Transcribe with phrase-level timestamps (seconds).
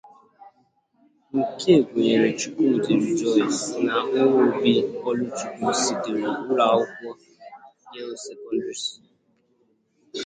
[1.39, 4.75] nke gụnyere Chukwudi Rejoice na Nwobi
[5.07, 8.91] Oluchukwu sitere ụlọakwụkwọ 'Girls Secondary